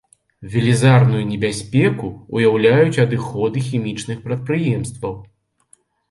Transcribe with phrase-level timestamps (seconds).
[0.53, 2.07] Велізарную небяспеку
[2.37, 5.13] ўяўляюць адыходы хімічных прадпрыемстваў.